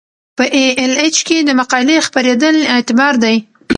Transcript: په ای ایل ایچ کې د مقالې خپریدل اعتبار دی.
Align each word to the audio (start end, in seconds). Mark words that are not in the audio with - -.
په 0.37 0.43
ای 0.55 0.65
ایل 0.79 0.93
ایچ 1.01 1.17
کې 1.27 1.37
د 1.43 1.49
مقالې 1.59 1.97
خپریدل 2.07 2.55
اعتبار 2.73 3.13
دی. 3.23 3.35